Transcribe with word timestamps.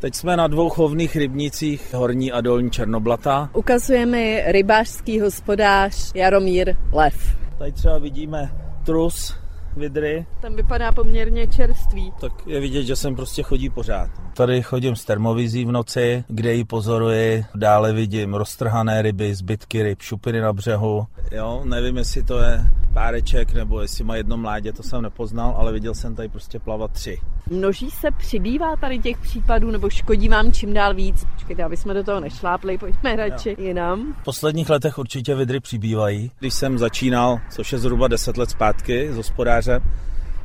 Teď 0.00 0.14
jsme 0.14 0.36
na 0.36 0.46
dvou 0.46 0.68
chovných 0.68 1.16
rybnicích, 1.16 1.94
Horní 1.94 2.32
a 2.32 2.40
Dolní 2.40 2.70
Černoblata. 2.70 3.50
Ukazuje 3.52 4.06
mi 4.06 4.44
rybářský 4.46 5.20
hospodář 5.20 6.12
Jaromír 6.14 6.76
Lev. 6.92 7.36
Tady 7.58 7.72
třeba 7.72 7.98
vidíme 7.98 8.52
trus 8.84 9.36
vidry. 9.76 10.26
Tam 10.40 10.56
vypadá 10.56 10.92
poměrně 10.92 11.46
čerstvý. 11.46 12.12
Tak 12.20 12.32
je 12.46 12.60
vidět, 12.60 12.82
že 12.84 12.96
sem 12.96 13.16
prostě 13.16 13.42
chodí 13.42 13.70
pořád. 13.70 14.10
Tady 14.34 14.62
chodím 14.62 14.96
s 14.96 15.04
termovizí 15.04 15.64
v 15.64 15.72
noci, 15.72 16.24
kde 16.28 16.54
ji 16.54 16.64
pozoruji. 16.64 17.44
Dále 17.54 17.92
vidím 17.92 18.34
roztrhané 18.34 19.02
ryby, 19.02 19.34
zbytky 19.34 19.82
ryb, 19.82 20.02
šupiny 20.02 20.40
na 20.40 20.52
břehu. 20.52 21.06
Jo, 21.32 21.62
nevím, 21.64 21.96
jestli 21.96 22.22
to 22.22 22.38
je 22.38 22.66
páreček 22.90 23.52
nebo 23.52 23.80
jestli 23.80 24.04
má 24.04 24.16
jedno 24.16 24.36
mládě, 24.36 24.72
to 24.72 24.82
jsem 24.82 25.02
nepoznal, 25.02 25.54
ale 25.58 25.72
viděl 25.72 25.94
jsem 25.94 26.14
tady 26.14 26.28
prostě 26.28 26.58
plavat 26.58 26.92
tři. 26.92 27.18
Množí 27.50 27.90
se, 27.90 28.10
přibývá 28.10 28.76
tady 28.76 28.98
těch 28.98 29.18
případů, 29.18 29.70
nebo 29.70 29.90
škodí 29.90 30.28
vám 30.28 30.52
čím 30.52 30.74
dál 30.74 30.94
víc? 30.94 31.24
Počkejte, 31.34 31.64
aby 31.64 31.76
jsme 31.76 31.94
do 31.94 32.04
toho 32.04 32.20
nešlápli, 32.20 32.78
pojďme 32.78 33.16
radši 33.16 33.50
jo. 33.58 33.66
jinam. 33.66 34.14
V 34.20 34.24
posledních 34.24 34.70
letech 34.70 34.98
určitě 34.98 35.34
vidry 35.34 35.60
přibývají. 35.60 36.30
Když 36.38 36.54
jsem 36.54 36.78
začínal, 36.78 37.40
což 37.50 37.72
je 37.72 37.78
zhruba 37.78 38.08
10 38.08 38.36
let 38.36 38.50
zpátky 38.50 39.12
z 39.12 39.16
hospodáře, 39.16 39.80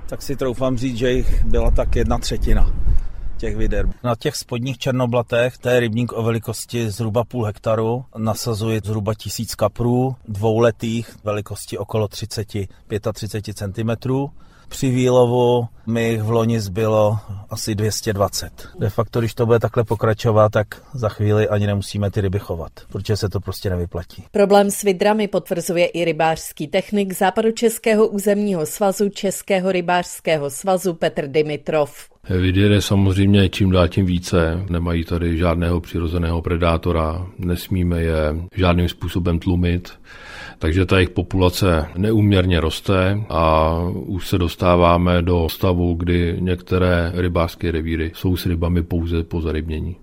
tak 0.10 0.22
si 0.22 0.36
troufám 0.36 0.78
říct, 0.78 0.98
že 0.98 1.12
jich 1.12 1.46
byla 1.46 1.72
tak 1.72 1.96
jedna 1.96 2.18
třetina 2.18 2.85
těch 3.38 3.56
vider. 3.56 3.90
Na 4.04 4.16
těch 4.16 4.36
spodních 4.36 4.78
černoblatech, 4.78 5.58
to 5.58 5.70
je 5.70 5.80
rybník 5.80 6.14
o 6.14 6.24
velikosti 6.24 6.92
zhruba 6.92 7.24
půl 7.24 7.46
hektaru, 7.46 8.06
nasazuje 8.18 8.82
zhruba 8.84 9.14
tisíc 9.14 9.56
kaprů, 9.56 10.16
dvouletých, 10.28 11.16
velikosti 11.24 11.78
okolo 11.78 12.08
30-35 12.08 13.54
cm. 13.54 14.36
Při 14.70 14.90
výlovu 14.90 15.68
mi 15.86 16.18
v 16.18 16.30
loni 16.30 16.60
zbylo 16.60 17.20
asi 17.50 17.76
220. 17.76 18.68
De 18.80 18.90
facto, 18.90 19.20
když 19.20 19.34
to 19.34 19.46
bude 19.46 19.60
takhle 19.60 19.84
pokračovat, 19.84 20.52
tak 20.52 20.68
za 20.94 21.10
chvíli 21.10 21.50
ani 21.50 21.68
nemusíme 21.68 22.12
ty 22.12 22.22
ryby 22.22 22.40
chovat, 22.40 22.72
protože 22.92 23.18
se 23.18 23.30
to 23.30 23.40
prostě 23.40 23.70
nevyplatí. 23.70 24.24
Problém 24.32 24.72
s 24.72 24.82
vidrami 24.82 25.28
potvrzuje 25.28 25.86
i 25.86 26.06
rybářský 26.06 26.68
technik 26.68 27.14
západočeského 27.14 28.08
územního 28.08 28.66
svazu 28.66 29.10
Českého 29.10 29.72
rybářského 29.72 30.50
svazu 30.50 30.94
Petr 30.94 31.28
Dimitrov. 31.28 32.10
Viděr 32.30 32.72
je 32.72 32.82
samozřejmě 32.82 33.50
čím 33.50 33.72
dál 33.72 33.88
tím 33.88 34.06
více. 34.06 34.66
Nemají 34.70 35.04
tady 35.04 35.38
žádného 35.38 35.82
přirozeného 35.82 36.42
predátora, 36.42 37.28
nesmíme 37.40 38.02
je 38.02 38.36
žádným 38.56 38.90
způsobem 38.90 39.40
tlumit. 39.40 39.92
Takže 40.60 40.86
ta 40.86 40.98
jejich 40.98 41.10
populace 41.10 41.88
neuměrně 41.98 42.60
roste 42.60 43.24
a 43.30 43.74
už 43.92 44.28
se 44.28 44.38
dostáváme 44.38 45.22
do 45.22 45.50
stavu, 45.50 45.94
kdy 45.94 46.38
některé 46.40 47.12
rybářské 47.16 47.72
revíry 47.72 48.12
jsou 48.16 48.38
s 48.38 48.46
rybami 48.46 48.84
pouze 48.84 49.24
po 49.24 49.42
zarybnění 49.42 49.96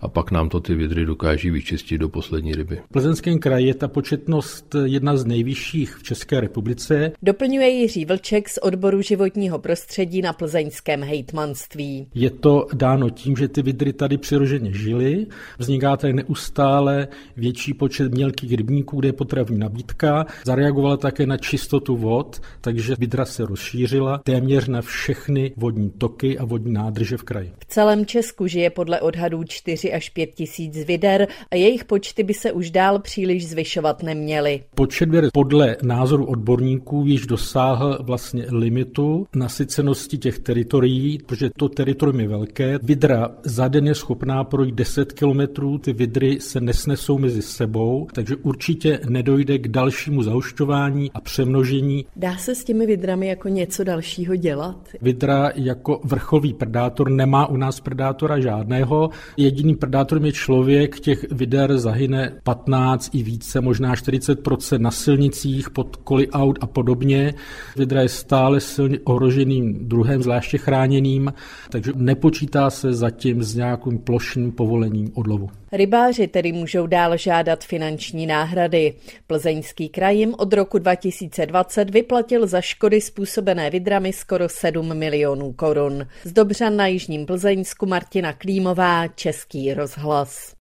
a 0.00 0.08
pak 0.08 0.30
nám 0.30 0.48
to 0.48 0.60
ty 0.60 0.74
vidry 0.74 1.06
dokáží 1.06 1.50
vyčistit 1.50 2.00
do 2.00 2.08
poslední 2.08 2.54
ryby. 2.54 2.80
V 2.88 2.92
Plzeňském 2.92 3.38
kraji 3.38 3.66
je 3.66 3.74
ta 3.74 3.88
početnost 3.88 4.76
jedna 4.84 5.16
z 5.16 5.24
nejvyšších 5.24 5.96
v 5.96 6.02
České 6.02 6.40
republice. 6.40 7.12
Doplňuje 7.22 7.68
Jiří 7.68 8.04
Vlček 8.04 8.48
z 8.48 8.58
odboru 8.58 9.02
životního 9.02 9.58
prostředí 9.58 10.22
na 10.22 10.32
plzeňském 10.32 11.02
hejtmanství. 11.02 12.06
Je 12.14 12.30
to 12.30 12.66
dáno 12.74 13.10
tím, 13.10 13.36
že 13.36 13.48
ty 13.48 13.62
vidry 13.62 13.92
tady 13.92 14.18
přirozeně 14.18 14.72
žily, 14.72 15.26
vzniká 15.58 15.96
tady 15.96 16.12
neustále 16.12 17.08
větší 17.36 17.74
počet 17.74 18.12
mělkých 18.12 18.54
rybníků, 18.54 19.00
kde 19.00 19.08
je 19.08 19.12
potravní 19.12 19.58
nabídka, 19.58 20.26
zareagovala 20.46 20.96
také 20.96 21.26
na 21.26 21.36
čistotu 21.36 21.96
vod, 21.96 22.40
takže 22.60 22.94
vidra 22.98 23.24
se 23.24 23.46
rozšířila 23.46 24.18
téměř 24.18 24.68
na 24.68 24.82
všechny 24.82 25.52
vodní 25.56 25.90
toky 25.90 26.38
a 26.38 26.44
vodní 26.44 26.72
nádrže 26.72 27.16
v 27.16 27.22
kraji. 27.22 27.52
V 27.58 27.66
celém 27.66 28.06
Česku 28.06 28.46
žije 28.46 28.70
podle 28.70 29.00
odhadů 29.00 29.44
4 29.44 29.83
až 29.92 30.08
5 30.10 30.30
tisíc 30.34 30.84
vider 30.84 31.28
a 31.50 31.56
jejich 31.56 31.84
počty 31.84 32.22
by 32.22 32.34
se 32.34 32.52
už 32.52 32.70
dál 32.70 32.98
příliš 32.98 33.48
zvyšovat 33.48 34.02
neměly. 34.02 34.60
Počet 34.74 35.08
věr 35.08 35.28
podle 35.32 35.76
názoru 35.82 36.24
odborníků 36.24 37.04
již 37.06 37.26
dosáhl 37.26 37.98
vlastně 38.00 38.46
limitu 38.50 39.26
nasycenosti 39.36 40.18
těch 40.18 40.38
teritorií, 40.38 41.18
protože 41.26 41.50
to 41.56 41.68
teritorium 41.68 42.20
je 42.20 42.28
velké. 42.28 42.78
Vidra 42.82 43.28
za 43.42 43.68
den 43.68 43.86
je 43.86 43.94
schopná 43.94 44.44
projít 44.44 44.74
10 44.74 45.12
kilometrů, 45.12 45.78
ty 45.78 45.92
vidry 45.92 46.40
se 46.40 46.60
nesnesou 46.60 47.18
mezi 47.18 47.42
sebou, 47.42 48.06
takže 48.12 48.36
určitě 48.36 49.00
nedojde 49.08 49.58
k 49.58 49.68
dalšímu 49.68 50.22
zahušťování 50.22 51.10
a 51.14 51.20
přemnožení. 51.20 52.06
Dá 52.16 52.36
se 52.36 52.54
s 52.54 52.64
těmi 52.64 52.86
vidrami 52.86 53.26
jako 53.26 53.48
něco 53.48 53.84
dalšího 53.84 54.36
dělat? 54.36 54.88
Vidra 55.02 55.52
jako 55.54 56.00
vrcholný 56.04 56.52
predátor 56.52 57.10
nemá 57.10 57.46
u 57.46 57.56
nás 57.56 57.80
predátora 57.80 58.40
žádného. 58.40 59.10
Jediný 59.74 59.80
predátorem 59.80 60.24
je 60.24 60.32
člověk, 60.32 61.00
těch 61.00 61.24
vider 61.30 61.78
zahyne 61.78 62.32
15 62.42 63.14
i 63.14 63.22
více, 63.22 63.60
možná 63.60 63.94
40% 63.94 64.78
na 64.78 64.90
silnicích, 64.90 65.70
pod 65.70 65.96
koli 65.96 66.30
aut 66.30 66.58
a 66.60 66.66
podobně. 66.66 67.34
Vidra 67.76 68.02
je 68.02 68.08
stále 68.08 68.60
silně 68.60 68.98
ohroženým 69.04 69.88
druhem, 69.88 70.22
zvláště 70.22 70.58
chráněným, 70.58 71.32
takže 71.70 71.92
nepočítá 71.94 72.70
se 72.70 72.92
zatím 72.92 73.42
s 73.42 73.54
nějakým 73.54 73.98
plošným 73.98 74.52
povolením 74.52 75.10
odlovu. 75.14 75.50
Rybáři 75.72 76.26
tedy 76.26 76.52
můžou 76.52 76.86
dál 76.86 77.16
žádat 77.16 77.64
finanční 77.64 78.26
náhrady. 78.26 78.94
Plzeňský 79.26 79.88
kraj 79.88 80.16
jim 80.16 80.34
od 80.38 80.52
roku 80.52 80.78
2020 80.78 81.90
vyplatil 81.90 82.46
za 82.46 82.60
škody 82.60 83.00
způsobené 83.00 83.70
vidrami 83.70 84.12
skoro 84.12 84.48
7 84.48 84.94
milionů 84.94 85.52
korun. 85.52 86.06
Z 86.24 86.32
Dobřan 86.32 86.76
na 86.76 86.86
Jižním 86.86 87.26
Plzeňsku 87.26 87.86
Martina 87.86 88.32
Klímová, 88.32 89.08
Rozhlas. 89.72 90.52